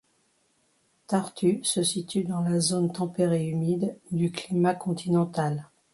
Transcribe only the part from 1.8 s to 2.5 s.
situe dans